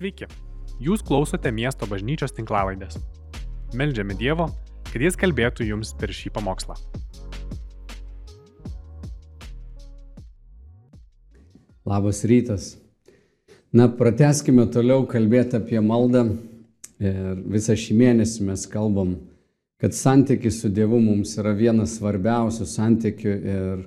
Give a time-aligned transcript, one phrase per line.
[0.00, 0.24] Sveiki,
[0.80, 2.94] jūs klausote miesto bažnyčios tinklavaidės.
[3.76, 4.46] Meldžiame Dievo,
[4.88, 6.72] kad Jis kalbėtų jums per šį pamokslą.
[11.84, 12.70] Labas rytas.
[13.76, 16.24] Na, prateskime toliau kalbėti apie maldą.
[16.96, 19.12] Ir visą šį mėnesį mes kalbam,
[19.84, 23.86] kad santykis su Dievu mums yra vienas svarbiausių santykių ir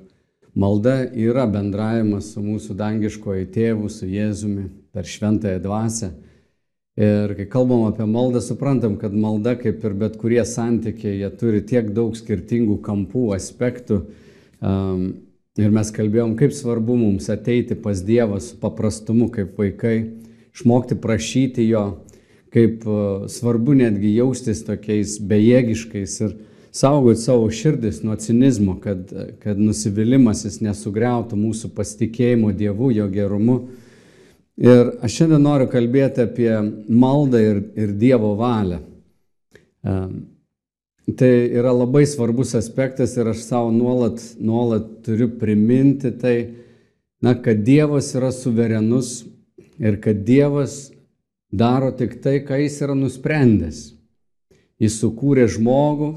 [0.53, 6.13] malda yra bendravimas su mūsų dangiškoju tėvu, su Jėzumi per šventąją dvasę.
[6.93, 11.63] Ir kai kalbam apie maldą, suprantam, kad malda, kaip ir bet kurie santykiai, jie turi
[11.65, 14.03] tiek daug skirtingų kampų, aspektų.
[14.61, 15.07] Um,
[15.53, 19.99] Ir mes kalbėjom, kaip svarbu mums ateiti pas Dievą su paprastumu kaip vaikai,
[20.49, 21.83] išmokti prašyti Jo,
[22.53, 22.87] kaip
[23.29, 26.33] svarbu netgi jaustis tokiais bejėgiškais ir
[26.73, 29.13] saugoti savo širdis nuo cinizmo, kad,
[29.45, 33.59] kad nusivylimas jis nesugriautų mūsų pasitikėjimo Dievu, Jo gerumu.
[34.61, 36.51] Ir aš šiandien noriu kalbėti apie
[36.89, 38.83] maldą ir, ir Dievo valią.
[41.17, 46.37] Tai yra labai svarbus aspektas ir aš savo nuolat, nuolat turiu priminti tai,
[47.23, 49.23] na, kad Dievas yra suverenus
[49.81, 50.93] ir kad Dievas
[51.51, 53.89] daro tik tai, ką jis yra nusprendęs.
[54.81, 56.11] Jis sukūrė žmogų,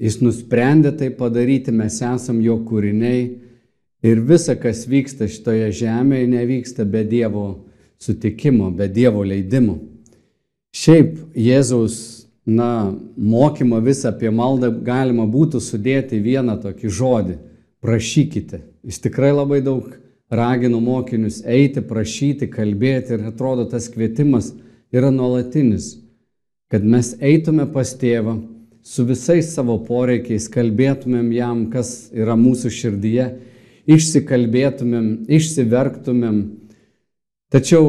[0.00, 3.24] jis nusprendė tai padaryti, mes esam jo kūriniai
[4.02, 7.46] ir visa, kas vyksta šitoje žemėje, nevyksta be Dievo
[8.02, 9.78] sutikimo, be Dievo leidimo.
[10.72, 11.96] Šiaip Jėzaus
[12.46, 17.36] na, mokymą visą apie maldą galima būtų sudėti vieną tokį žodį-
[17.84, 18.62] prašykite.
[18.82, 19.98] Jis tikrai labai daug
[20.30, 24.52] ragino mokinius eiti, prašyti, kalbėti ir atrodo tas kvietimas
[24.92, 25.98] yra nuolatinis,
[26.70, 28.40] kad mes eitume pas tėvą
[28.82, 33.26] su visais savo poreikiais, kalbėtumėm jam, kas yra mūsų širdyje,
[33.90, 36.42] išsikalbėtumėm, išsiverktumėm.
[37.52, 37.86] Tačiau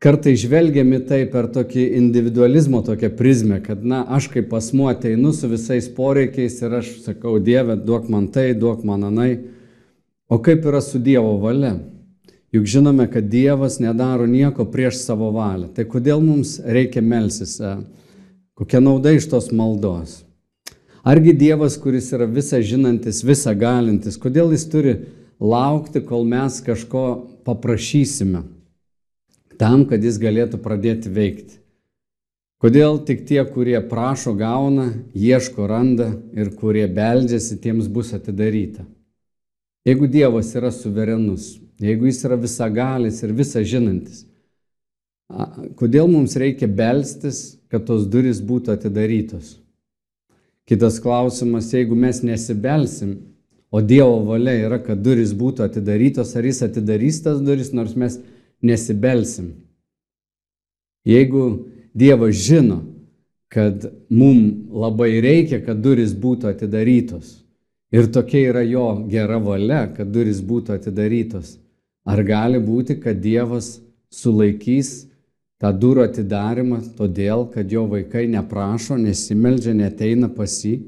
[0.00, 5.48] kartai žvelgiami tai per tokį individualizmo tokią prizmę, kad, na, aš kaip asmuo ateinu su
[5.50, 9.32] visais poreikiais ir aš sakau, Dieve, duok man tai, duok man anai.
[10.30, 11.76] O kaip yra su Dievo valia?
[12.50, 15.68] Juk žinome, kad Dievas nedaro nieko prieš savo valią.
[15.74, 17.60] Tai kodėl mums reikia melsis?
[18.58, 20.20] Kokia nauda iš tos maldos?
[21.04, 24.96] Argi Dievas, kuris yra visa žinantis, visa galintis, kodėl jis turi
[25.40, 27.04] laukti, kol mes kažko
[27.48, 28.44] paprašysime?
[29.60, 31.58] tam, kad jis galėtų pradėti veikti.
[32.60, 38.84] Kodėl tik tie, kurie prašo, gauna, ieško, randa ir kurie beldžiasi, tiems bus atidaryta.
[39.88, 44.26] Jeigu Dievas yra suverenus, jeigu jis yra visagalis ir visa žinantis,
[45.80, 49.56] kodėl mums reikia belstis, kad tos durys būtų atidarytos?
[50.70, 53.16] Kitas klausimas, jeigu mes nesibelsim,
[53.74, 58.20] o Dievo valia yra, kad durys būtų atidarytos, ar jis atidarys tas durys, nors mes
[58.62, 59.50] nesibelsim.
[61.02, 62.84] Jeigu Dievas žino,
[63.50, 67.40] kad mum labai reikia, kad duris būtų atidarytos
[67.90, 71.56] ir tokia yra jo gera valia, kad duris būtų atidarytos,
[72.06, 73.80] ar gali būti, kad Dievas
[74.14, 75.09] sulaikys
[75.60, 80.78] tą durų atidarimą todėl, kad jo vaikai neprašo, nesimeldžia, neteina pas jį?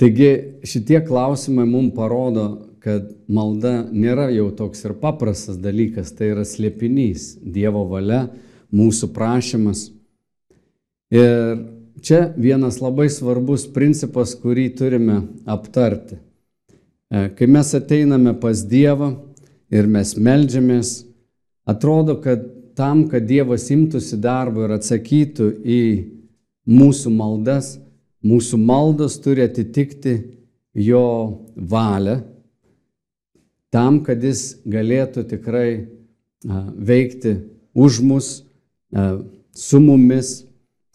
[0.00, 0.30] Taigi
[0.66, 2.46] šitie klausimai mums parodo,
[2.84, 8.26] kad malda nėra jau toks ir paprastas dalykas, tai yra slėpinys, Dievo valia,
[8.74, 9.86] mūsų prašymas.
[11.14, 11.62] Ir
[12.04, 16.18] čia vienas labai svarbus principas, kurį turime aptarti.
[17.08, 19.14] E, kai mes ateiname pas Dievą
[19.74, 21.00] ir mes melžiamės,
[21.66, 22.44] atrodo, kad
[22.78, 25.80] tam, kad Dievas imtųsi darbo ir atsakytų į
[26.70, 27.74] mūsų maldas,
[28.24, 30.14] mūsų maldos turi atitikti
[30.74, 31.06] jo
[31.54, 32.20] valią.
[33.74, 35.68] Tam, kad jis galėtų tikrai
[36.44, 37.34] veikti
[37.74, 38.28] už mus,
[39.54, 40.44] su mumis,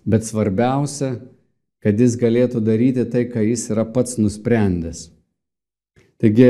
[0.07, 1.17] bet svarbiausia,
[1.83, 5.09] kad jis galėtų daryti tai, ką jis yra pats nusprendęs.
[6.19, 6.49] Taigi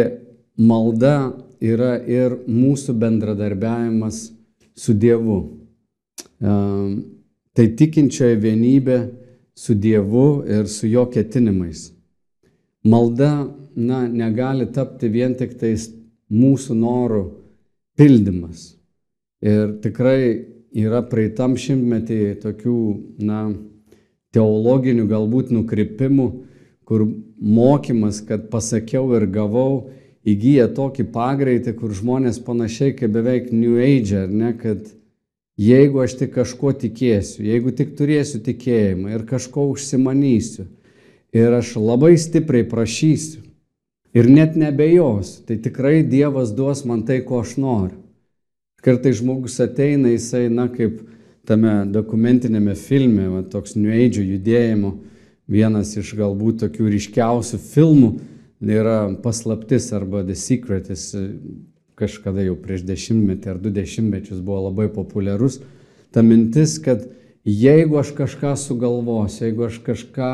[0.58, 4.30] malda yra ir mūsų bendradarbiavimas
[4.80, 5.39] su Dievu.
[6.39, 9.00] Tai tikinčioje vienybė
[9.60, 11.89] su Dievu ir su jo ketinimais.
[12.88, 15.89] Malda na, negali tapti vien tik tais
[16.31, 17.24] mūsų norų
[18.00, 18.75] pildymas.
[19.44, 20.22] Ir tikrai
[20.75, 22.80] yra praeitam šimtmetį tokių,
[23.24, 23.50] na,
[24.36, 26.28] teologinių galbūt nukrypimų,
[26.88, 27.06] kur
[27.39, 29.89] mokymas, kad pasakiau ir gavau,
[30.27, 34.89] įgyja tokį pagreitį, kur žmonės panašiai kaip beveik New Age, ar ne, kad
[35.60, 40.68] jeigu aš tik kažko tikėsiu, jeigu tik turėsiu tikėjimą ir kažko užsimanysiu,
[41.36, 43.44] ir aš labai stipriai prašysiu,
[44.16, 48.00] ir net nebejos, tai tikrai Dievas duos man tai, ko aš noriu.
[48.80, 51.01] Kartai žmogus ateina, jisai, na, kaip
[51.48, 54.94] tame dokumentinėme filme, va, toks New Age judėjimo,
[55.50, 58.12] vienas iš galbūt tokių ryškiausių filmų
[58.62, 61.14] yra paslaptis arba The Secret, jis
[62.00, 65.60] kažkada jau prieš dešimtmetį ar du dešimtmečius buvo labai populiarus.
[66.12, 67.06] Ta mintis, kad
[67.48, 70.34] jeigu aš kažką sugalvosiu, jeigu aš kažką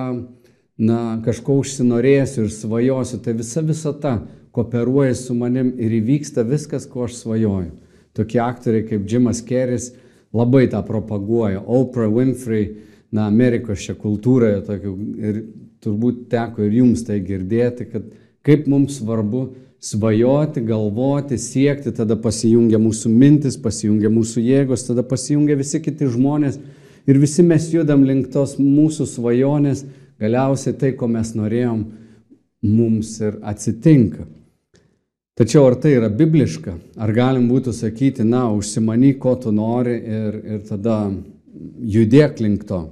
[0.78, 4.16] na, kažko užsinorėsiu ir svajosiu, tai visa visata
[4.56, 7.72] kooperuoja su manim ir įvyksta viskas, ko aš svajoju.
[8.16, 9.92] Tokie aktoriai kaip Jimas Keris
[10.36, 11.60] labai tą propaguoja.
[11.60, 12.70] Oprah Winfrey,
[13.12, 15.42] na, Amerikos čia kultūroje tokių ir
[15.86, 18.10] turbūt teko ir jums tai girdėti, kad
[18.46, 19.48] kaip mums svarbu
[19.86, 26.58] svajoti, galvoti, siekti, tada pasijungia mūsų mintis, pasijungia mūsų jėgos, tada pasijungia visi kiti žmonės
[27.06, 29.86] ir visi mes judam link tos mūsų svajonės
[30.22, 31.84] galiausiai tai, ko mes norėjom,
[32.66, 34.26] mums ir atsitinka.
[35.36, 36.78] Tačiau ar tai yra bibliška?
[36.96, 41.10] Ar galim būtų sakyti, na, užsimany, ko tu nori ir, ir tada
[41.96, 42.86] judėk link to.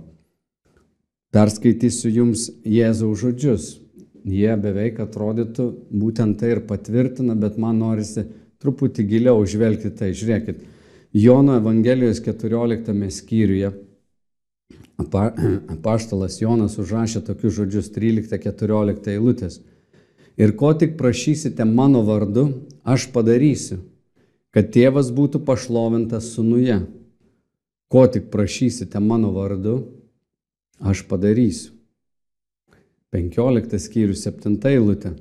[1.34, 3.72] Perskaitysiu jums Jėzaus žodžius.
[4.24, 8.28] Jie beveik atrodytų būtent tai ir patvirtina, bet man norisi
[8.64, 10.14] truputį giliau žvelgti tai.
[10.16, 10.62] Žiūrėkit,
[11.14, 13.74] Jono Evangelijos 14 skyriuje
[14.98, 19.60] apaštalas Jonas užrašė tokius žodžius 13-14 eilutės.
[20.38, 22.48] Ir ko tik prašysite mano vardu,
[22.84, 23.82] aš padarysiu,
[24.54, 26.80] kad tėvas būtų pašlovintas sunuje.
[27.90, 29.84] Ko tik prašysite mano vardu,
[30.80, 31.72] aš padarysiu.
[33.14, 35.14] 15 skyrius 7 eilutė.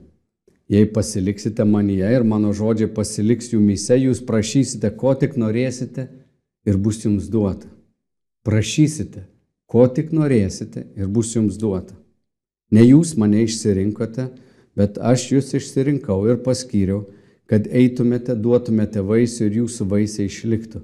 [0.72, 6.06] Jei pasiliksite manyje ir mano žodžiai pasiliks jumise, jūs prašysite, ko tik norėsite
[6.64, 7.68] ir bus jums duota.
[8.46, 9.26] Prašysite
[9.72, 11.94] ko tik norėsite ir bus jums duota.
[12.72, 14.26] Ne jūs mane išsirinkote,
[14.76, 17.06] bet aš jūs išsirinkau ir paskyriau,
[17.48, 20.82] kad eitumėte, duotumėte vaisių ir jūsų vaisiai išliktų,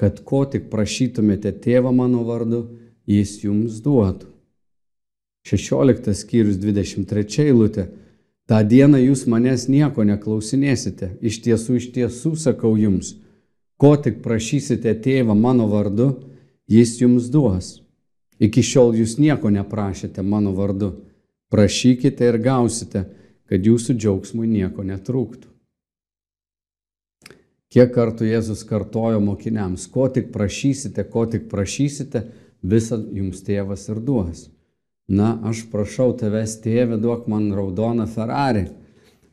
[0.00, 2.60] kad ko tik prašytumėte tėvą mano vardu,
[3.08, 4.28] jis jums duotų.
[5.48, 7.88] 16 skyrius 23 eilutė.
[8.48, 11.14] Ta diena jūs manęs nieko neklausinėsite.
[11.20, 13.14] Iš tiesų, iš tiesų sakau jums,
[13.80, 16.08] ko tik prašysite tėvą mano vardu,
[16.68, 17.78] jis jums duos.
[18.40, 20.94] Iki šiol jūs nieko neprašėte mano vardu.
[21.52, 23.04] Prašykite ir gausite,
[23.48, 25.48] kad jūsų džiaugsmui nieko netrūktų.
[27.68, 32.22] Kiek kartų Jėzus kartojo mokiniams, ko tik prašysite, ko tik prašysite,
[32.62, 34.48] visą jums tėvas ir duos.
[35.08, 38.66] Na, aš prašau tavęs, tėve, duok man raudoną Ferrari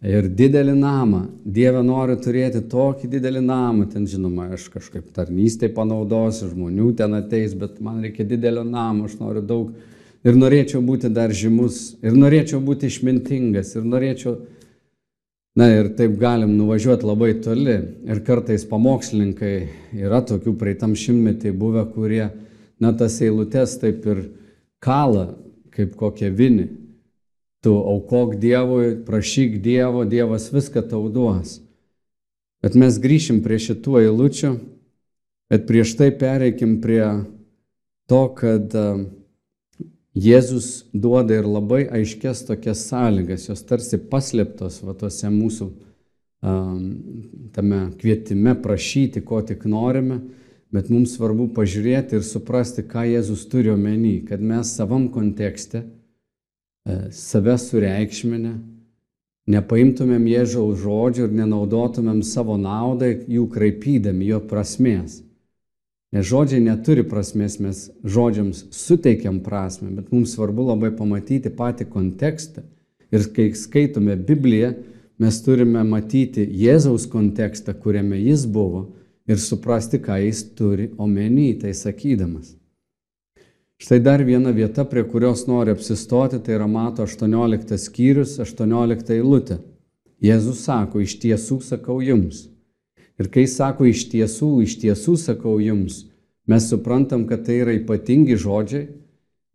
[0.06, 1.26] ir didelį namą.
[1.44, 7.56] Dieve noriu turėti tokį didelį namą, ten žinoma, aš kažkaip tarnystėj panaudosiu, žmonių ten ateis,
[7.58, 9.74] bet man reikia didelio namo, aš noriu daug
[10.26, 14.38] ir norėčiau būti dar žymus, ir norėčiau būti išmintingas, ir norėčiau,
[15.60, 17.78] na ir taip galim nuvažiuoti labai toli.
[18.08, 19.56] Ir kartais pamokslininkai
[20.02, 22.30] yra tokių praeitam šimtmetį buvę, kurie,
[22.82, 24.26] na tas eilutes taip ir
[24.84, 25.34] kala
[25.76, 26.68] kaip kokią vinį
[27.66, 31.58] tu aukok Dievui, prašyk Dievo, Dievas viską tau duos.
[32.62, 34.52] Bet mes grįšim prie šitų eilučių,
[35.50, 37.02] bet prieš tai pereikim prie
[38.06, 38.76] to, kad
[40.16, 45.72] Jėzus duoda ir labai aiškės tokias sąlygas, jos tarsi paslėptos va tuose mūsų
[47.58, 50.22] tame kvietime prašyti, ko tik norime,
[50.74, 55.84] bet mums svarbu pažiūrėti ir suprasti, ką Jėzus turi omeny, kad mes savam kontekste
[56.86, 58.52] E, save sureikšminę,
[59.50, 65.24] nepaimtumėm Jėzaus žodžių ir nenaudotumėm savo naudai, jų kraipydami jo prasmės.
[66.14, 72.62] Nes žodžiai neturi prasmės, mes žodžiams suteikiam prasme, bet mums svarbu labai pamatyti patį kontekstą.
[73.10, 74.76] Ir kai skaitome Bibliją,
[75.18, 78.92] mes turime matyti Jėzaus kontekstą, kuriame jis buvo
[79.28, 82.56] ir suprasti, ką jis turi omeny, tai sakydamas.
[83.82, 89.60] Štai dar viena vieta, prie kurios noriu apsistoti, tai yra Mato 18 skyrius, 18 eilutė.
[90.24, 92.46] Jėzus sako, iš tiesų sakau jums.
[93.20, 96.06] Ir kai sako iš tiesų, iš tiesų sakau jums,
[96.48, 98.88] mes suprantam, kad tai yra ypatingi žodžiai,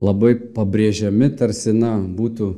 [0.04, 2.50] labai pabrėžiami, tarsi, na, būtų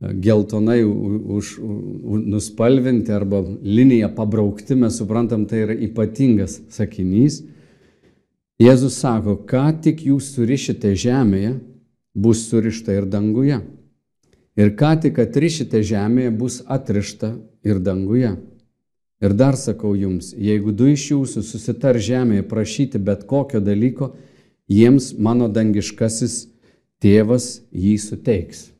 [0.00, 7.42] geltonai už, už, nuspalvinti arba liniją pabraukti, mes suprantam, tai yra ypatingas sakinys.
[8.60, 11.56] Jėzus sako, ką tik jūs surišite žemėje,
[12.16, 13.60] bus surišta ir danguje.
[14.56, 17.34] Ir ką tik atrišite žemėje, bus atrišta
[17.64, 18.36] ir danguje.
[19.20, 24.12] Ir dar sakau jums, jeigu du iš jūsų susitar žemėje prašyti bet kokio dalyko,
[24.68, 26.46] jiems mano dangiškasis
[27.00, 28.75] tėvas jį suteiks.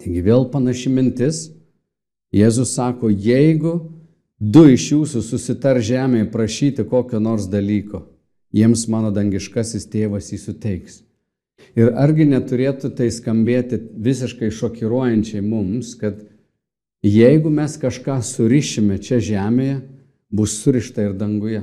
[0.00, 1.50] Taigi vėl panaši mintis,
[2.32, 3.74] Jėzus sako, jeigu
[4.40, 8.06] du iš jūsų susitar žemėje prašyti kokio nors dalyko,
[8.56, 11.02] jiems mano dangiškasis tėvas jį suteiks.
[11.76, 16.24] Ir argi neturėtų tai skambėti visiškai šokiruojančiai mums, kad
[17.04, 19.82] jeigu mes kažką surišime čia žemėje,
[20.32, 21.62] bus surišta ir danguje.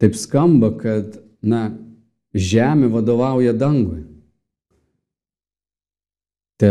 [0.00, 1.74] Taip skamba, kad, na,
[2.32, 4.06] žemė vadovauja dangui.
[6.60, 6.70] Te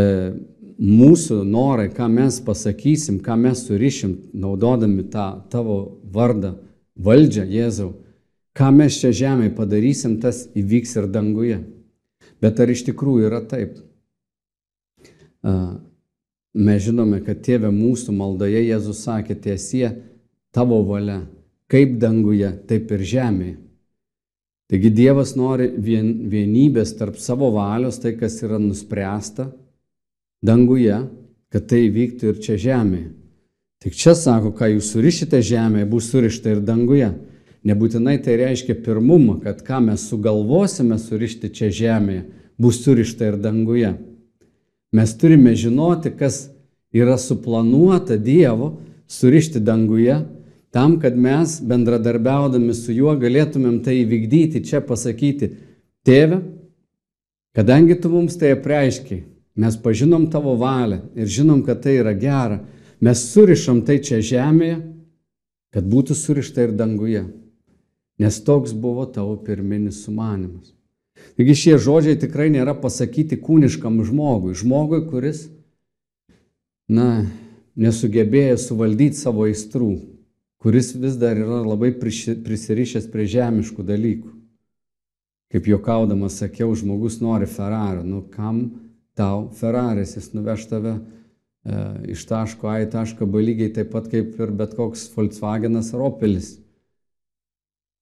[0.79, 5.79] mūsų norai, ką mes pasakysim, ką mes surišim, naudodami tą tavo
[6.13, 6.55] vardą,
[6.99, 7.91] valdžią Jėzau,
[8.53, 11.59] ką mes čia žemėje padarysim, tas įvyks ir danguje.
[12.39, 13.79] Bet ar iš tikrųjų yra taip?
[16.59, 19.87] Mes žinome, kad tėvė mūsų maldoje Jėzus sakė tiesie
[20.55, 21.23] tavo valia,
[21.69, 23.57] kaip danguje, taip ir žemėje.
[24.69, 29.47] Taigi Dievas nori vien, vienybės tarp savo valios, tai kas yra nuspręsta
[30.45, 30.97] danguje,
[31.49, 33.09] kad tai vyktų ir čia žemėje.
[33.79, 37.13] Tik čia sako, ką jūs surišite žemėje, bus surišta ir danguje.
[37.67, 42.25] Nebūtinai tai reiškia pirmumą, kad ką mes sugalvosime surišti čia žemėje,
[42.59, 43.93] bus surišta ir danguje.
[44.95, 46.49] Mes turime žinoti, kas
[46.91, 50.17] yra suplanuota Dievo surišti danguje,
[50.71, 55.53] tam, kad mes bendradarbiaudami su juo galėtumėm tai įvykdyti, čia pasakyti,
[56.05, 56.41] tėve,
[57.57, 59.23] kadangi tu mums tai apreiškiai,
[59.59, 62.61] mes pažinom tavo valią ir žinom, kad tai yra gera,
[63.03, 64.79] mes surišom tai čia žemėje,
[65.75, 67.25] kad būtų surišta ir danguje.
[68.19, 70.73] Nes toks buvo tavo pirminis sumanimas.
[71.35, 75.45] Taigi šie žodžiai tikrai nėra pasakyti kūniškam žmogui, žmogui, kuris,
[76.91, 77.27] na,
[77.79, 79.93] nesugebėjo suvaldyti savo aistrų,
[80.59, 84.35] kuris vis dar yra labai prisirišęs prie žemiškų dalykų.
[85.49, 88.88] Kaip juokaudamas sakiau, žmogus nori Ferrari, nu kam
[89.19, 91.83] tau Ferraris, jis nuveš tave e,
[92.15, 96.07] iš taško A į tašką B lygiai taip pat kaip ir bet koks Volkswagenas ar
[96.07, 96.55] Opelis.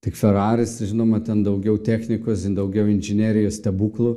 [0.05, 4.11] Tik Ferraris, žinoma, ten daugiau technikos, daugiau inžinierijos stebuklų,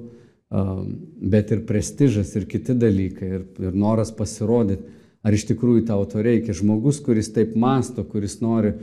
[0.51, 4.83] bet ir prestižas ir kiti dalykai, ir, ir noras pasirodyti,
[5.23, 6.57] ar iš tikrųjų tau to reikia.
[6.57, 8.75] Žmogus, kuris taip masto, kuris nori,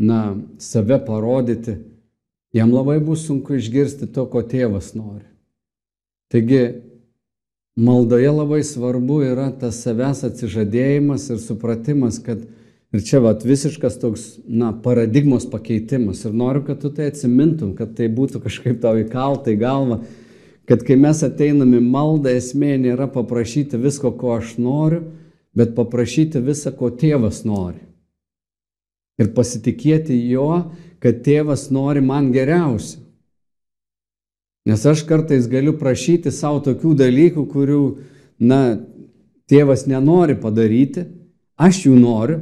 [0.00, 1.76] na, save parodyti,
[2.56, 5.26] jam labai bus sunku išgirsti to, ko tėvas nori.
[6.32, 6.62] Taigi,
[7.76, 12.42] maldoje labai svarbu yra tas savęs atsižadėjimas ir supratimas, kad
[12.90, 16.24] Ir čia vat, visiškas toks, na, paradigmos pakeitimas.
[16.26, 20.00] Ir noriu, kad tu tai atsimintum, kad tai būtų kažkaip tau įkalta į galvą,
[20.66, 25.04] kad kai mes ateiname maldą, esmė nėra paprašyti visko, ko aš noriu,
[25.54, 27.78] bet paprašyti visą, ko tėvas nori.
[29.22, 30.50] Ir pasitikėti jo,
[30.98, 33.04] kad tėvas nori man geriausio.
[34.68, 37.84] Nes aš kartais galiu prašyti savo tokių dalykų, kurių,
[38.44, 38.60] na,
[39.50, 41.06] tėvas nenori padaryti,
[41.60, 42.40] aš jų noriu,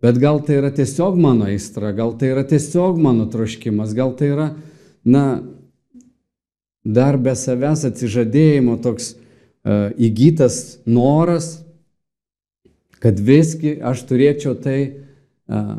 [0.00, 4.30] Bet gal tai yra tiesiog mano aistra, gal tai yra tiesiog mano troškimas, gal tai
[4.32, 4.46] yra,
[5.04, 5.24] na,
[6.84, 11.58] dar be savęs atsižadėjimo toks uh, įgytas noras,
[13.04, 14.78] kad visgi aš turėčiau tai,
[15.52, 15.76] uh,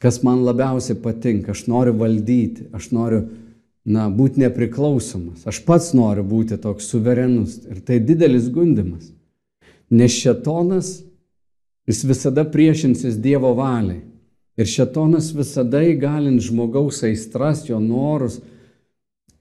[0.00, 1.52] kas man labiausiai patinka.
[1.52, 3.26] Aš noriu valdyti, aš noriu,
[3.84, 7.60] na, būti nepriklausomas, aš pats noriu būti toks suverenus.
[7.70, 9.10] Ir tai didelis gundimas.
[9.92, 11.00] Nes šetonas
[11.86, 14.02] Jis visada priešinsis Dievo valiai.
[14.56, 18.38] Ir šetonas visada įgalint žmogaus aistras, jo norus,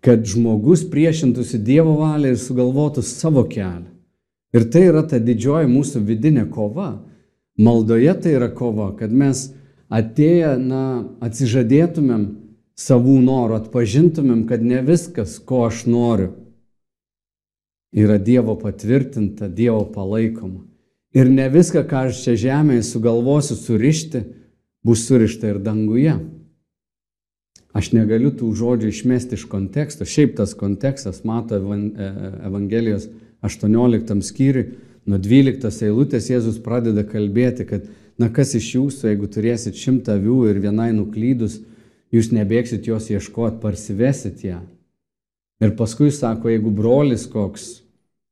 [0.02, 3.90] kad žmogus priešintųsi Dievo valiai ir sugalvotų savo kelią.
[4.56, 6.96] Ir tai yra ta didžioji mūsų vidinė kova.
[7.62, 9.52] Maldoje tai yra kova, kad mes
[9.92, 10.84] atėję, na,
[11.22, 12.26] atsižadėtumėm
[12.82, 16.32] savų norų, atpažintumėm, kad ne viskas, ko aš noriu,
[17.94, 20.66] yra Dievo patvirtinta, Dievo palaikoma.
[21.14, 24.24] Ir ne viską, ką aš čia žemėje sugalvosiu surišti,
[24.88, 26.14] bus surišta ir danguje.
[27.76, 30.08] Aš negaliu tų žodžių išmesti iš konteksto.
[30.08, 32.08] Šiaip tas kontekstas mato e,
[32.48, 33.08] Evangelijos
[33.44, 34.72] 18 skyriui,
[35.08, 37.88] nuo 12 eilutės Jėzus pradeda kalbėti, kad
[38.20, 41.62] na kas iš jūsų, jeigu turėsit šimtą avių ir vienai nuklydus,
[42.12, 44.60] jūs nebėgsit jos ieškoti, parsivesit ją.
[45.62, 47.82] Ir paskui sako, jeigu brolis koks,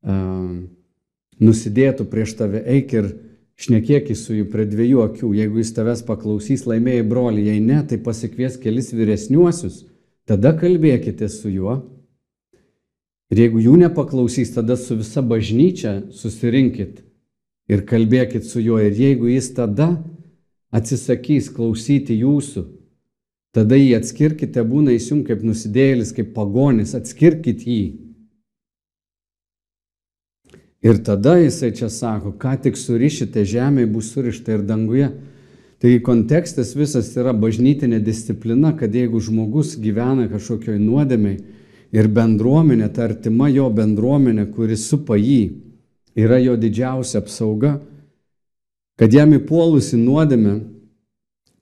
[0.03, 0.59] uh,
[1.39, 3.11] nusidėtų prieš tave, eik ir
[3.59, 5.31] šnekėk su jų prie dviejų akių.
[5.37, 9.83] Jeigu jis tavęs paklausys, laimėjai brolį, jei ne, tai pasikvies kelis vyresniuosius,
[10.29, 11.79] tada kalbėkite su juo.
[13.29, 17.03] Ir jeigu jų nepaklausys, tada su visa bažnyčia susirinkit
[17.69, 18.79] ir kalbėkit su juo.
[18.81, 19.91] Ir jeigu jis tada
[20.73, 22.65] atsisakys klausyti jūsų,
[23.55, 27.83] tada jį atskirkite, būna jis jums kaip nusidėlis, kaip pagonis, atskirkit jį
[30.81, 35.09] Ir tada jisai čia sako, ką tik surišite žemėje, bus surišta ir danguje.
[35.79, 41.39] Taigi kontekstas visas yra bažnytinė disciplina, kad jeigu žmogus gyvena kažkokioj nuodėmiai
[41.95, 45.41] ir bendruomenė, ta artima jo bendruomenė, kuris supa jį,
[46.15, 47.79] yra jo didžiausia apsauga,
[48.99, 50.61] kad jam įpuolusi nuodėmė,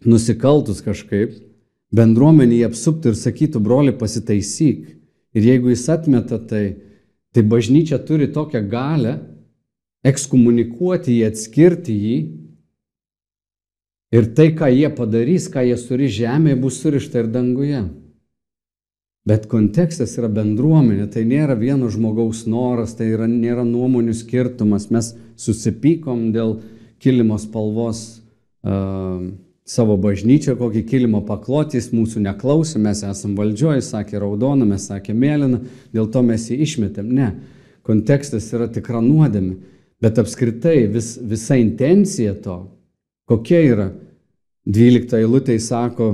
[0.06, 1.34] nusikaltus kažkaip,
[1.96, 4.86] bendruomenį apsuptų ir sakytų, broli, pasitaisyk.
[5.38, 6.66] Ir jeigu jis atmeta tai,
[7.36, 9.18] tai bažnyčia turi tokią galę
[10.08, 12.18] ekskomunikuoti jį, atskirti jį.
[14.16, 17.82] Ir tai, ką jie padarys, ką jie suri žemėje, bus surišta ir danguje.
[19.28, 24.88] Bet kontekstas yra bendruomenė, tai nėra vieno žmogaus noras, tai yra, nėra nuomonių skirtumas.
[24.96, 26.62] Mes susipykom dėl
[27.04, 28.00] kilimo spalvos
[28.64, 29.28] uh,
[29.68, 35.16] savo bažnyčią, kokį kilimą pakloti, jis mūsų neklausė, mes esam valdžioje, sakė raudoną, mes sakė
[35.18, 35.60] mėlyną,
[35.96, 37.10] dėl to mes jį išmetėm.
[37.12, 37.34] Ne,
[37.88, 39.58] kontekstas yra tikra nuodėmė,
[40.04, 42.62] bet apskritai vis, visa intencija to,
[43.28, 43.92] kokia yra.
[44.68, 46.10] 12 eilutė sako,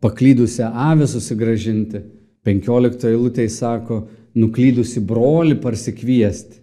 [0.00, 2.00] paklydusią avę susigražinti,
[2.48, 4.06] 15 eilutė sako,
[4.38, 6.62] nuklydusi broli parsikviesti,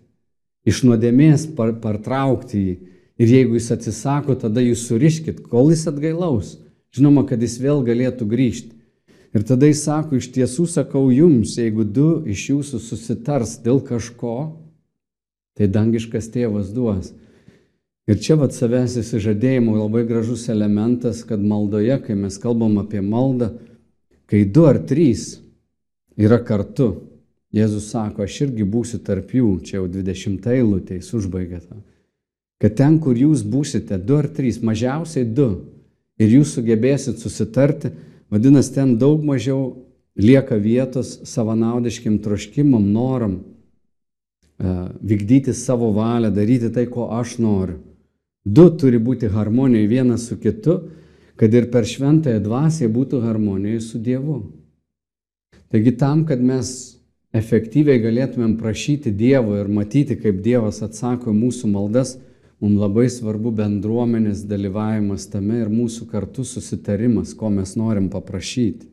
[0.65, 2.75] iš nuodėmės par, partraukti jį.
[3.15, 6.57] Ir jeigu jis atsisako, tada jūs suriškit, kol jis atgailaus.
[6.95, 8.73] Žinoma, kad jis vėl galėtų grįžti.
[9.35, 14.55] Ir tada jis sako, iš tiesų sakau jums, jeigu du iš jūsų susitars dėl kažko,
[15.55, 17.11] tai dangiškas tėvas duos.
[18.07, 23.53] Ir čia vad savęs įsižadėjimo labai gražus elementas, kad maldoje, kai mes kalbam apie maldą,
[24.29, 25.35] kai du ar trys
[26.15, 26.93] yra kartu,
[27.55, 31.77] Jėzus sako, aš irgi būsiu tarp jų, čia jau 20 eilutė, jis užbaigė tą
[32.61, 35.49] kad ten, kur jūs būsite, du ar trys, mažiausiai du,
[36.19, 37.91] ir jūs sugebėsit susitarti,
[38.31, 39.85] vadinasi, ten daug mažiau
[40.15, 43.39] lieka vietos savanaudiškim troškimam, noram,
[45.01, 47.81] vykdyti savo valią, daryti tai, ko aš noriu.
[48.45, 50.79] Du turi būti harmonijoje vienas su kitu,
[51.35, 54.37] kad ir per šventąją dvasę būtų harmonijoje su Dievu.
[55.73, 56.69] Taigi tam, kad mes
[57.35, 62.15] efektyviai galėtumėm prašyti Dievo ir matyti, kaip Dievas atsako mūsų maldas,
[62.63, 68.87] Mums labai svarbu bendruomenės dalyvavimas tame ir mūsų kartu susitarimas, ko mes norim paprašyti.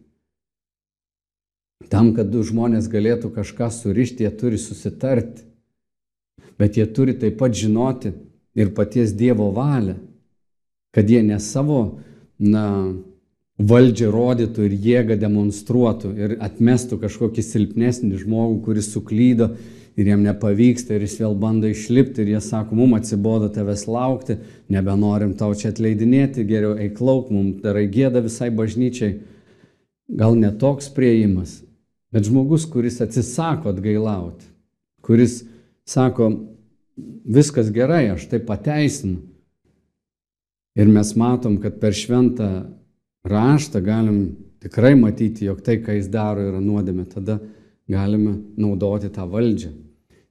[1.93, 5.45] Tam, kad du žmonės galėtų kažką surišti, jie turi susitarti.
[6.59, 8.13] Bet jie turi taip pat žinoti
[8.59, 9.97] ir paties Dievo valią,
[10.95, 12.01] kad jie ne savo
[12.39, 12.67] na,
[13.63, 19.53] valdžią rodytų ir jėgą demonstruotų ir atmestų kažkokį silpnesnį žmogų, kuris suklydo
[19.97, 24.39] ir jiem nepavyksta ir jis vėl bando išlipti ir jie sako, mum atsibodo tavęs laukti,
[24.73, 29.19] nebenorim tau čia atleidinėti, geriau eik lauk, mum darai gėdą visai bažnyčiai.
[30.13, 31.61] Gal netoks prieimas,
[32.13, 34.49] bet žmogus, kuris atsisako atgailauti,
[35.05, 35.43] kuris
[35.89, 36.31] sako,
[37.25, 39.21] viskas gerai, aš tai pateisinu.
[40.77, 42.49] Ir mes matom, kad per šventą
[43.29, 44.23] raštą galim
[44.63, 47.05] tikrai matyti, jog tai, ką jis daro, yra nuodėmė.
[47.13, 47.39] Tada
[47.93, 49.71] galime naudoti tą valdžią.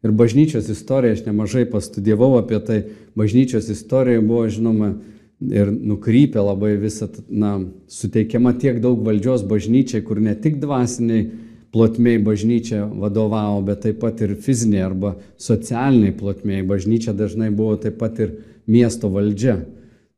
[0.02, 2.80] Ir bažnyčios istorija, aš nemažai pastudijavau apie tai,
[3.15, 4.95] bažnyčios istorija buvo, žinoma,
[5.41, 11.28] ir nukrypė labai visą, na, suteikiama tiek daug valdžios bažnyčiai, kur ne tik dvasiniai
[11.71, 16.65] plotmiai bažnyčia vadovavo, bet taip pat ir fiziniai arba socialiniai plotmiai.
[16.67, 18.36] Bažnyčia dažnai buvo taip pat ir
[18.67, 19.62] miesto valdžia.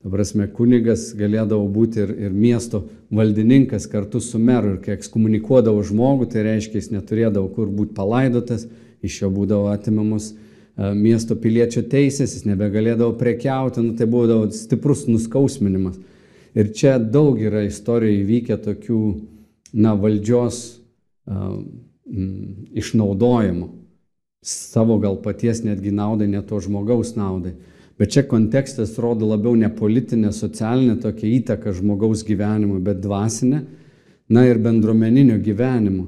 [0.04, 2.82] Ta prasme, kunigas galėdavo būti ir, ir miesto
[3.14, 8.66] valdininkas kartu su meru ir kai ekskomunikuodavo žmogų, tai reiškia, jis neturėdavo kur būti palaidotas,
[9.00, 15.06] iš jo būdavo atimamos e, miesto piliečio teisės, jis nebegalėdavo prekiauti, nu, tai būdavo stiprus
[15.08, 15.96] nuskausminimas.
[16.54, 19.00] Ir čia daug yra istorijoje įvykę tokių,
[19.74, 20.60] na, valdžios
[21.26, 21.64] uh,
[22.06, 23.72] m, išnaudojimo,
[24.46, 27.56] savo gal paties netgi naudai, ne to žmogaus naudai.
[28.00, 33.62] Bet čia kontekstas rodo labiau ne politinę, socialinę tokią įtaką žmogaus gyvenimui, bet dvasinę,
[34.30, 36.08] na ir bendruomeninio gyvenimo.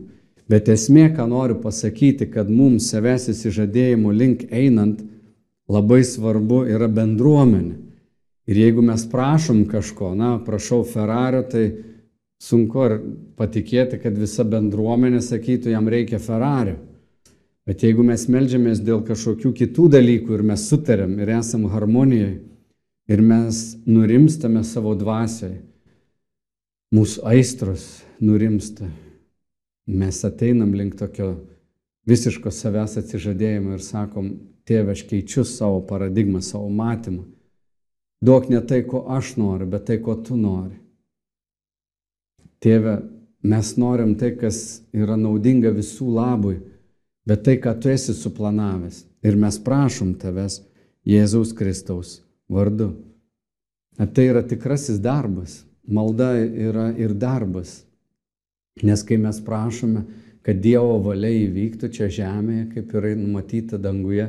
[0.49, 5.01] Bet esmė, ką noriu pasakyti, kad mums savęs įsižadėjimo link einant
[5.69, 7.75] labai svarbu yra bendruomenė.
[8.45, 11.65] Ir jeigu mes prašom kažko, na, prašau Ferrario, tai
[12.41, 12.99] sunku ar
[13.39, 16.77] patikėti, kad visa bendruomenė sakytų, jam reikia Ferrario.
[17.65, 22.43] Bet jeigu mes melžiamės dėl kažkokių kitų dalykų ir mes sutarėm ir esam harmonijoje
[23.09, 25.57] ir mes nurimstame savo dvasiai,
[26.93, 27.87] mūsų aistros
[28.21, 28.85] nurimsta,
[29.89, 31.31] mes ateinam link tokio
[32.05, 34.29] visiško savęs atsižadėjimo ir sakom,
[34.65, 37.25] tėve, aš keičiu savo paradigmą, savo matymą.
[38.25, 40.77] Duok ne tai, ko aš noriu, bet tai, ko tu nori.
[42.61, 42.99] Tėve,
[43.45, 46.59] mes norim tai, kas yra naudinga visų labui,
[47.25, 49.03] bet tai, ką tu esi suplanavęs.
[49.25, 50.61] Ir mes prašom tavęs
[51.05, 52.93] Jėzaus Kristaus vardu.
[53.97, 55.63] Tai yra tikrasis darbas.
[55.87, 57.83] Malda yra ir darbas.
[58.83, 60.03] Nes kai mes prašome,
[60.45, 64.27] kad Dievo valia įvyktų čia žemėje, kaip yra numatyta danguje,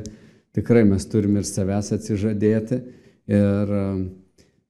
[0.55, 2.79] tikrai mes turime ir savęs atsižadėti
[3.27, 3.73] ir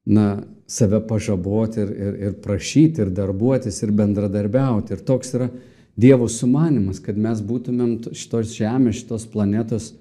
[0.08, 0.26] na,
[0.68, 4.96] save pažaboti ir, ir, ir prašyti, ir darbuotis, ir bendradarbiauti.
[4.98, 5.48] Ir toks yra
[5.98, 9.92] Dievo sumanimas, kad mes būtumėm šitos žemės, šitos planetos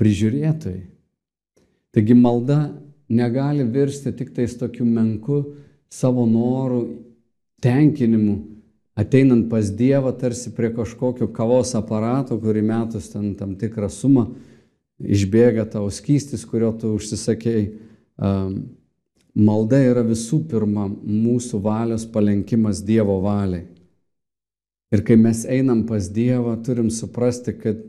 [0.00, 0.82] prižiūrėtojai.
[1.94, 2.74] Taigi malda
[3.08, 5.44] negali virsti tik tais tokiu menku
[5.88, 6.80] savo norų
[7.62, 8.34] tenkinimu,
[8.98, 14.26] ateinant pas Dievą tarsi prie kažkokio kavos aparato, kurį metus ten tam tikrą sumą
[14.98, 17.68] išbėga tau skystis, kurio tu užsisakėjai.
[19.36, 23.66] Malda yra visų pirma mūsų valios palenkimas Dievo valiai.
[24.94, 27.80] Ir kai mes einam pas Dievą, turim suprasti, kad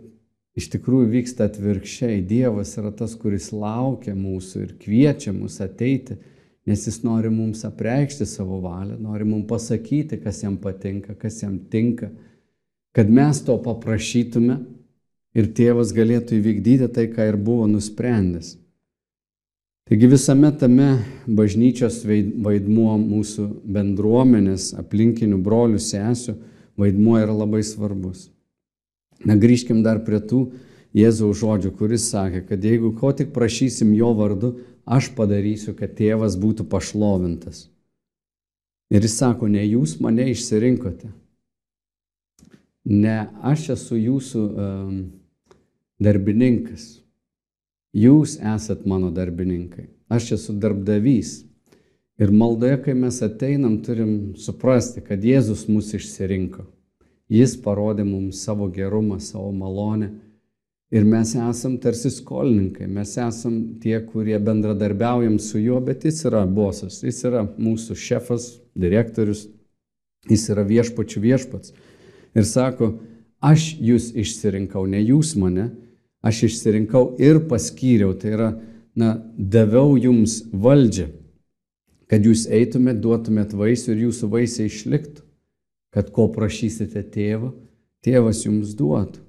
[0.57, 2.23] iš tikrųjų vyksta atvirkščiai.
[2.25, 6.17] Dievas yra tas, kuris laukia mūsų ir kviečia mus ateiti,
[6.67, 11.59] nes jis nori mums apreikšti savo valią, nori mums pasakyti, kas jam patinka, kas jam
[11.71, 12.09] tinka,
[12.97, 14.57] kad mes to paprašytume
[15.37, 18.55] ir tėvas galėtų įvykdyti tai, ką ir buvo nusprendęs.
[19.87, 20.87] Taigi visame tame
[21.31, 26.35] bažnyčios vaidmuo mūsų bendruomenės, aplinkinių brolių, sesijų,
[26.77, 28.29] vaidmuo yra labai svarbus.
[29.25, 30.45] Na grįžkim dar prie tų
[30.97, 34.53] Jėzaus žodžių, kuris sakė, kad jeigu ko tik prašysim jo vardu,
[34.85, 37.67] aš padarysiu, kad tėvas būtų pašlovintas.
[38.89, 41.11] Ir jis sako, ne jūs mane išsirinkote.
[42.87, 45.01] Ne aš esu jūsų um,
[45.99, 47.01] darbininkas.
[47.97, 49.89] Jūs esat mano darbininkai.
[50.07, 51.41] Aš esu darbdavys.
[52.17, 56.63] Ir maldoje, kai mes ateinam, turim suprasti, kad Jėzus mus išsirinko.
[57.29, 60.09] Jis parodė mums savo gerumą, savo malonę.
[60.89, 66.45] Ir mes esam tarsi skolininkai, mes esam tie, kurie bendradarbiaujam su juo, bet jis yra
[66.47, 69.43] bosas, jis yra mūsų šefas, direktorius,
[70.31, 71.75] jis yra viešpačių viešpats.
[72.33, 72.93] Ir sako,
[73.43, 75.69] aš jūs išsirinkau, ne jūs mane,
[76.25, 78.51] aš išsirinkau ir paskyriau, tai yra,
[78.97, 81.11] na, daviau jums valdžią
[82.11, 85.23] kad jūs eitumėt, duotumėt vaisių ir jūsų vaisiai išliktų,
[85.93, 87.51] kad ko prašysite tėvą,
[88.05, 89.23] tėvas jums duotų.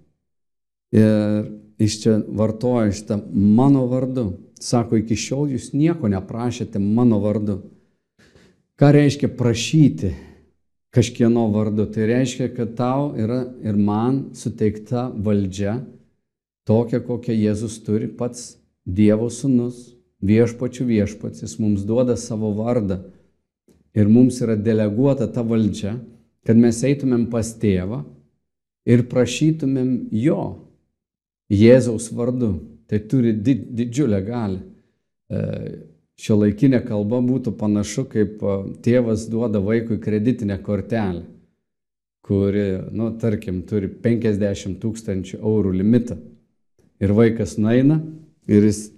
[0.95, 4.31] Ir iš čia vartoja šitą mano vardu.
[4.59, 7.61] Sako, iki šiol jūs nieko neprašėte mano vardu.
[8.79, 10.15] Ką reiškia prašyti
[10.95, 11.87] kažkieno vardu?
[11.93, 15.81] Tai reiškia, kad tau yra ir man suteikta valdžia,
[16.67, 18.57] tokia, kokią Jėzus turi pats
[18.89, 23.01] Dievo sūnus, viešpačių viešpats, jis mums duoda savo vardą
[23.95, 25.97] ir mums yra deleguota ta valdžia,
[26.47, 28.03] kad mes eitumėm pas tėvą
[28.89, 30.65] ir prašytumėm jo
[31.49, 32.59] Jėzaus vardu.
[32.89, 34.61] Tai turi did, didžiulę galę.
[35.29, 35.39] E,
[36.19, 41.23] Šio laikinė kalba būtų panašu, kaip e, tėvas duoda vaikui kreditinę kortelę,
[42.27, 46.19] kuri, nu, tarkim, turi 50 tūkstančių eurų limitą.
[46.99, 48.01] Ir vaikas naina
[48.51, 48.89] ir jis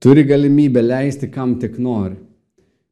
[0.00, 2.16] turi galimybę leisti kam tik nori.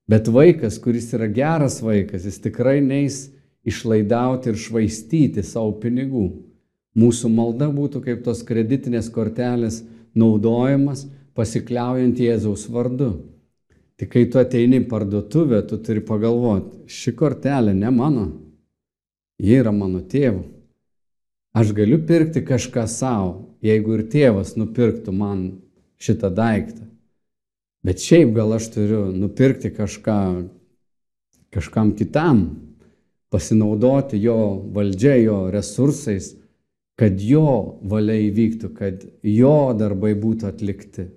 [0.08, 3.28] Bet vaikas, kuris yra geras vaikas, jis tikrai neis
[3.68, 6.28] išlaidauti ir švaistyti savo pinigų.
[6.98, 9.82] Mūsų malda būtų kaip tos kreditinės kortelės
[10.16, 13.12] naudojimas pasikliaujant Jėzaus vardu.
[13.98, 18.26] Tik kai tu ateini į parduotuvę, tu turi pagalvoti, ši kortelė ne mano,
[19.42, 20.44] ji yra mano tėvo.
[21.58, 25.40] Aš galiu pirkti kažką savo, jeigu ir tėvas nupirktų man
[25.98, 26.87] šitą daiktą.
[27.86, 30.18] Bet šiaip gal aš turiu nupirkti kažką
[31.50, 32.42] kažkam kitam,
[33.30, 34.36] pasinaudoti jo
[34.72, 36.34] valdžia, jo resursais,
[36.98, 41.08] kad jo valia įvyktų, kad jo darbai būtų atlikti.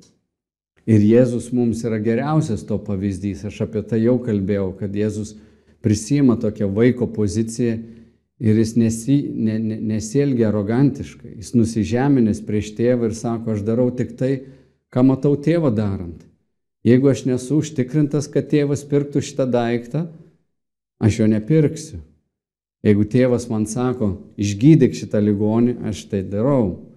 [0.89, 3.45] Ir Jėzus mums yra geriausias to pavyzdys.
[3.47, 5.35] Aš apie tai jau kalbėjau, kad Jėzus
[5.81, 7.77] prisima tokią vaiko poziciją
[8.41, 11.37] ir jis nesi, ne, ne, nesielgia arogantiškai.
[11.37, 14.33] Jis nusižeminės prieš tėvą ir sako, aš darau tik tai,
[14.93, 16.25] ką matau tėvą darant.
[16.83, 20.07] Jeigu aš nesu užtikrintas, kad tėvas pirktų šitą daiktą,
[21.01, 21.99] aš jo nepirksiu.
[22.81, 26.87] Jeigu tėvas man sako, išgydyk šitą ligonį, aš tai darau.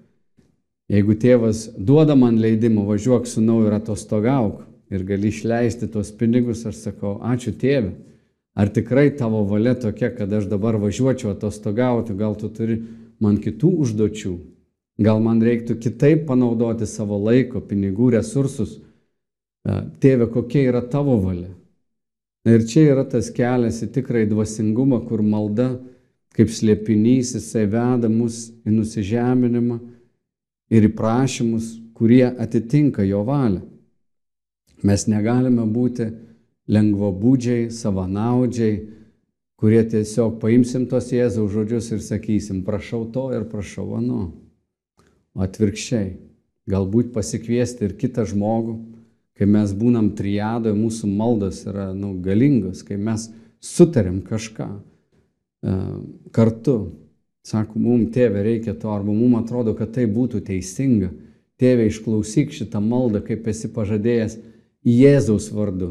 [0.88, 6.64] Jeigu tėvas duoda man leidimą, važiuok su nau ir atostogauk ir gali išleisti tos pinigus,
[6.68, 7.92] aš sakau, ačiū tėvė.
[8.55, 12.79] Ar tikrai tavo valia tokia, kad aš dabar važiuočiau atostogauti, gal tu turi
[13.20, 14.35] man kitų užduočių,
[15.03, 18.79] gal man reiktų kitaip panaudoti savo laiko, pinigų, resursus,
[19.64, 21.53] Tėve, kokia yra tavo valia.
[22.44, 25.70] Ir čia yra tas kelias į tikrąjį dvasingumą, kur malda
[26.35, 29.79] kaip slėpinys jisai veda mus į nusižeminimą
[30.74, 33.62] ir į prašymus, kurie atitinka jo valią.
[34.85, 36.11] Mes negalime būti
[36.68, 38.81] lengvabūdžiai, savanaudžiai,
[39.61, 44.27] kurie tiesiog paimsim tos Jėzaus žodžius ir sakysim, prašau to ir prašau ano.
[45.33, 46.16] O atvirkščiai,
[46.68, 48.77] galbūt pasikviesti ir kitą žmogų,
[49.38, 53.29] kai mes būnam triadoje, mūsų maldos yra nu, galingos, kai mes
[53.64, 55.97] sutarėm kažką uh,
[56.35, 56.79] kartu.
[57.44, 61.11] Sako, mums tėvė reikia to, arba mums atrodo, kad tai būtų teisinga.
[61.61, 64.38] Tėvė, išklausyk šitą maldą, kaip esi pažadėjęs
[64.88, 65.90] Jėzaus vardu.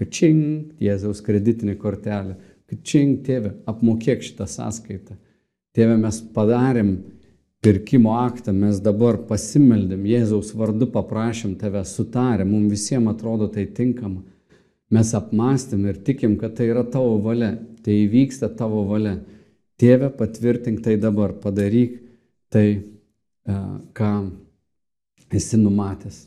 [0.00, 2.38] Kačing, Jėzaus kreditinė kortelė.
[2.68, 5.18] Kačing, tėvė, apmokėk šitą sąskaitą.
[5.76, 6.96] Tėvė, mes padarėm
[7.66, 14.20] pirkimo aktą, mes dabar pasimeldėm, Jėzaus vardu paprašėm tave, sutarėm, mums visiems atrodo tai tinkama.
[14.94, 19.16] Mes apmastėm ir tikim, kad tai yra tavo valia, tai įvyksta tavo valia.
[19.82, 21.96] Tėve, patvirtink tai dabar, padaryk
[22.54, 22.68] tai,
[23.50, 23.56] e,
[23.98, 24.12] ką
[25.34, 26.20] esi numatęs.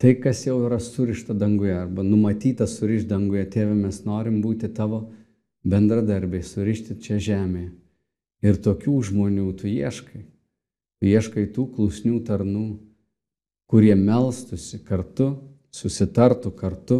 [0.00, 5.10] Tai, kas jau yra surišta danguje arba numatyta surišti danguje, tėve, mes norim būti tavo
[5.68, 7.68] bendradarbiai, surišti čia žemėje.
[8.48, 10.24] Ir tokių žmonių tu ieškai.
[11.04, 12.66] Ieškai tų klusnių tarnų,
[13.70, 15.30] kurie melstusi kartu,
[15.70, 16.98] susitartų kartu,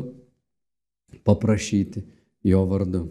[1.26, 2.04] paprašyti
[2.46, 3.08] jo vardu.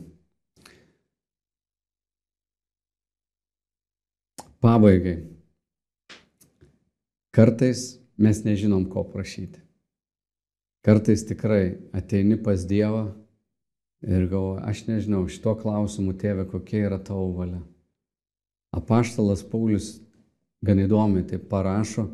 [4.63, 5.19] Pabaigai.
[7.36, 9.62] Kartais mes nežinom, ko prašyti.
[10.88, 13.12] Kartais tikrai ateini pas Dievą
[14.08, 17.60] ir galvoji, aš nežinau, šito klausimu, tėve, kokia yra tavo valia.
[18.73, 19.97] Apaštalas Paulius
[20.67, 22.10] gan įdomiai tai parašo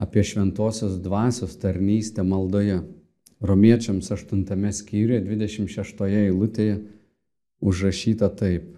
[0.00, 2.80] apie šventosios dvasios tarnystę maldoje.
[3.40, 6.76] Romiečiams 8 skyriuje 26 eilutėje
[7.60, 8.76] užrašyta taip.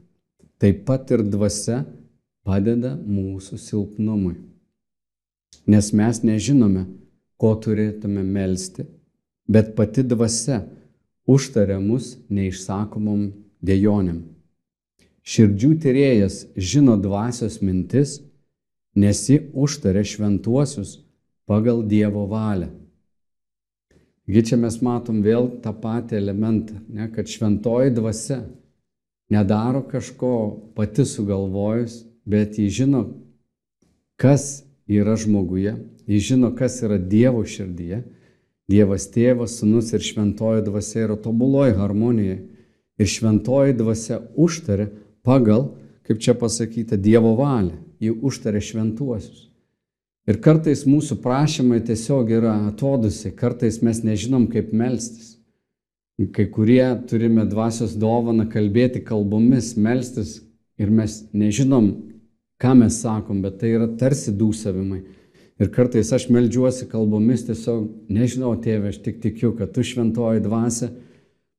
[0.59, 1.83] Taip pat ir dvasia
[2.47, 4.37] padeda mūsų silpnumui.
[5.67, 6.87] Nes mes nežinome,
[7.39, 8.87] ko turėtume melstį,
[9.51, 10.63] bet pati dvasia
[11.27, 13.29] užtaria mus neišsakomom
[13.63, 14.23] dėjonėm.
[15.23, 18.21] Širdžių tyrėjas žino dvasios mintis
[18.95, 20.99] nes ji užtarė šventuosius
[21.49, 22.71] pagal Dievo valią.
[24.23, 28.43] Taigi čia mes matom vėl tą patį elementą, ne, kad šventoji dvasia
[29.33, 30.33] nedaro kažko
[30.77, 33.03] pati sugalvojus, bet jį žino,
[34.21, 35.75] kas yra žmoguje,
[36.07, 38.05] jį žino, kas yra Dievo širdyje.
[38.71, 42.39] Dievas tėvas, sunus ir šventoji dvasia yra tobuloji harmonija.
[43.01, 44.87] Ir šventoji dvasia užtarė
[45.27, 45.73] pagal,
[46.07, 49.49] kaip čia pasakyta, Dievo valią jį užtarė šventuosius.
[50.31, 55.37] Ir kartais mūsų prašymai tiesiog yra atodusi, kartais mes nežinom, kaip melstis.
[56.35, 60.37] Kai kurie turime dvasios dovaną kalbėti kalbomis, melstis
[60.79, 61.89] ir mes nežinom,
[62.63, 65.01] ką mes sakom, bet tai yra tarsi dūsavimai.
[65.63, 70.93] Ir kartais aš melžiuosi kalbomis, tiesiog nežinau, tėve, aš tik tikiu, kad tu šventoji dvasia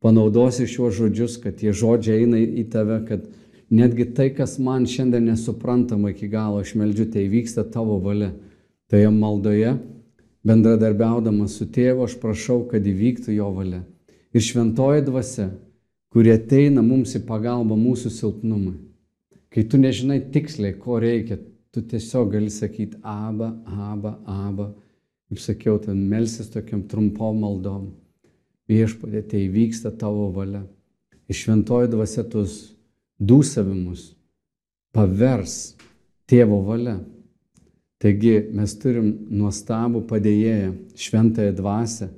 [0.03, 3.27] panaudosi šiuos žodžius, kad tie žodžiai eina į tave, kad
[3.73, 8.29] Netgi tai, kas man šiandien nesuprantama iki galo, aš meldžiu, tai vyksta tavo valia.
[8.91, 9.71] Toje maldoje,
[10.45, 13.79] bendradarbiaudamas su tėvu, aš prašau, kad įvyktų jo valia.
[14.33, 15.47] Ir šventoji dvasia,
[16.13, 18.75] kurie ateina mums į pagalbą mūsų silpnumui.
[19.53, 21.39] Kai tu nežinai tiksliai, ko reikia,
[21.73, 24.69] tu tiesiog gali sakyti aba, aba, aba.
[25.29, 27.89] Kaip sakiau, ten melsis tokiam trumpom maldom.
[28.69, 30.61] Viešpatė, tai vyksta tavo valia.
[31.25, 32.72] Ir šventoji dvasia tus
[33.29, 34.11] dūsavimus
[34.93, 35.73] pavers
[36.29, 36.99] tėvo valia.
[38.03, 42.09] Taigi mes turim nuostabų padėjėją, šventąją dvasę,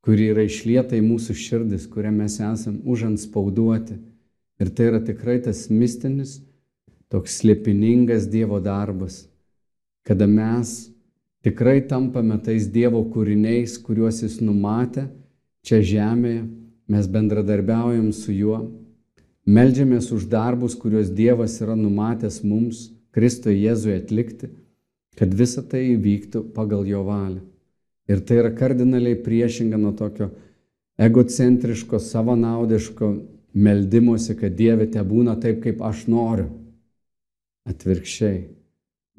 [0.00, 3.98] kuri yra išlieta į mūsų širdis, kurią mes esam užanspauduoti.
[4.60, 6.38] Ir tai yra tikrai tas mistinis,
[7.12, 9.26] toks slėpiningas Dievo darbas,
[10.08, 10.88] kada mes
[11.44, 15.08] tikrai tampame tais Dievo kūriniais, kuriuos Jis numatė
[15.64, 16.46] čia žemėje,
[16.90, 18.62] mes bendradarbiaujam su juo
[19.48, 24.50] Meldžiamės už darbus, kuriuos Dievas yra numatęs mums, Kristui Jėzui atlikti,
[25.16, 27.40] kad visa tai įvyktų pagal jo valią.
[28.10, 30.30] Ir tai yra kardinaliai priešinga nuo tokio
[31.00, 33.10] egocentriško, savanaudiško
[33.54, 36.50] meldimuose, kad Dieve te būna taip, kaip aš noriu.
[37.70, 38.44] Atvirkščiai,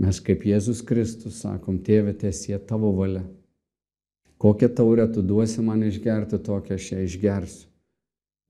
[0.02, 3.24] mes kaip Jėzus Kristus sakom, Tėve, tiesie tavo valia.
[4.42, 7.71] Kokią taurę tu duosi man išgerti, tokią aš ją išgersiu.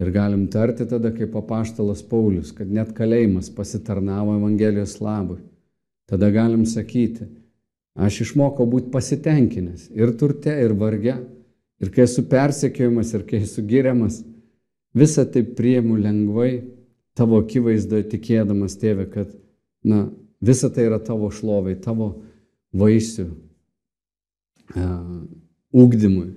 [0.02, 5.38] Ir galim tarti tada kaip apaštalas Paulius, kad net kalėjimas pasitarnavo Evangelijos labui.
[6.10, 7.28] Tada galim sakyti,
[7.94, 11.20] aš išmokau būti pasitenkinęs ir turte, ir varge,
[11.82, 14.24] ir kai esu persekiojamas, ir kai esu giriamas,
[14.98, 16.64] visą tai priemu lengvai,
[17.14, 19.30] tavo akivaizdoje tikėdamas, tėve, kad,
[19.86, 20.08] na,
[20.42, 22.10] visa tai yra tavo šlovai, tavo
[22.74, 25.24] vaisių uh,
[25.78, 26.30] ūkdymui,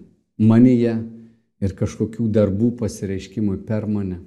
[0.52, 0.98] manyje
[1.64, 4.20] ir kažkokių darbų pasireiškimui per mane.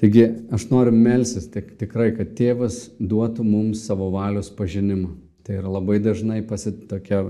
[0.00, 5.12] Taigi aš noriu melsis tik, tikrai, kad tėvas duotų mums savo valios pažinimą.
[5.42, 7.24] Tai yra labai dažnai pasit tokia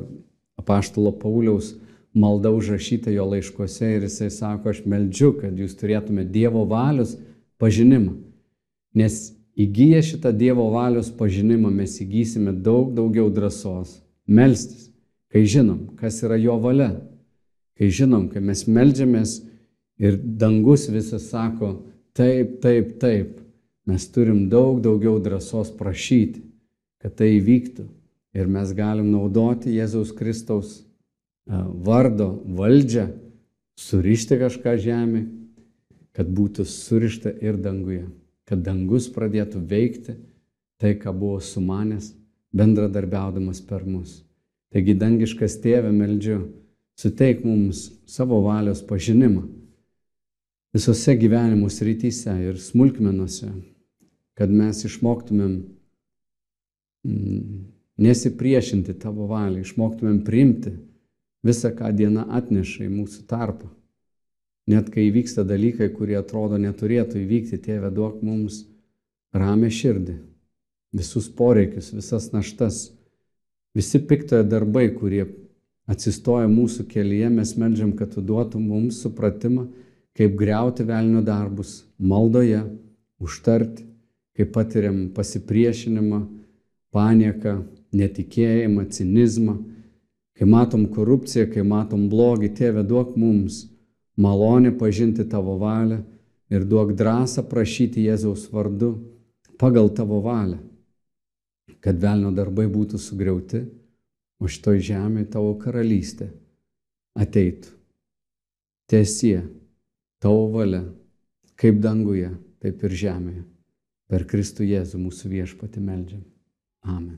[0.61, 1.75] apaštalo Pauliaus
[2.15, 7.17] malda užrašyta jo laiškose ir jisai sako, aš meldžiu, kad jūs turėtumėte Dievo valios
[7.61, 8.15] pažinimą.
[8.95, 14.91] Nes įgyję šitą Dievo valios pažinimą mes įgysime daug daugiau drąsos melstis,
[15.33, 16.93] kai žinom, kas yra jo valia.
[17.79, 19.39] Kai žinom, kai mes melžiamės
[20.03, 21.75] ir dangus visas sako,
[22.17, 23.41] taip, taip, taip,
[23.89, 26.45] mes turim daug daugiau drąsos prašyti,
[27.03, 27.89] kad tai įvyktų.
[28.33, 30.79] Ir mes galim naudoti Jėzaus Kristaus
[31.47, 33.11] vardo valdžią,
[33.77, 35.27] surišti kažką žemė,
[36.17, 38.07] kad būtų surišta ir danguje,
[38.49, 40.17] kad dangus pradėtų veikti
[40.81, 42.13] tai, ką buvo sumanęs,
[42.53, 44.23] bendradarbiaudamas per mus.
[44.73, 46.41] Taigi dangiškas tėvė meldžiu,
[47.03, 49.43] suteik mums savo valios pažinimą
[50.73, 53.51] visose gyvenimo srityse ir smulkmenuose,
[54.39, 55.57] kad mes išmoktumėm
[57.05, 57.59] mm,
[58.03, 60.73] nesipriešinti tavo valiai, išmoktumėm priimti
[61.45, 63.69] visą, ką diena atneša į mūsų tarpą.
[64.71, 68.63] Net kai įvyksta dalykai, kurie atrodo neturėtų įvykti, tėve duok mums
[69.35, 70.21] ramę širdį,
[70.95, 72.85] visus poreikius, visas naštas,
[73.75, 75.27] visi piktojo darbai, kurie
[75.93, 79.67] atsistoja mūsų kelyje, mes medžiam, kad tu duotum mums supratimą,
[80.17, 82.63] kaip greuti velnio darbus maldoje,
[83.23, 83.85] užtarti,
[84.37, 86.23] kaip patiriam pasipriešinimą,
[86.93, 87.59] panieką,
[87.93, 89.59] netikėjimą, cinizmą,
[90.37, 93.67] kai matom korupciją, kai matom blogį, tėve duok mums
[94.17, 96.03] malonę pažinti tavo valią
[96.53, 98.95] ir duok drąsą prašyti Jėzaus vardu
[99.61, 100.59] pagal tavo valią,
[101.81, 103.63] kad velnio darbai būtų sugriauti,
[104.43, 106.33] o šitoj žemėje tavo karalystė
[107.19, 107.71] ateitų.
[108.91, 109.39] Tiesie
[110.23, 110.83] tavo valia,
[111.57, 113.45] kaip danguje, taip ir žemėje.
[114.13, 116.25] Per Kristų Jėzų mūsų viešpati meldžiam.
[116.85, 117.17] Amen.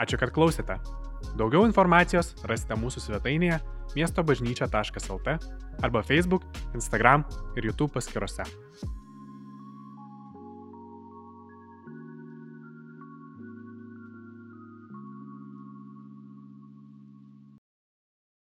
[0.00, 0.76] Ačiū, kad klausėte.
[1.38, 3.60] Daugiau informacijos rasite mūsų svetainėje
[3.96, 5.36] miestobažnyčia.lt
[5.80, 6.44] arba Facebook,
[6.74, 7.24] Instagram
[7.56, 8.44] ir YouTube paskiruose.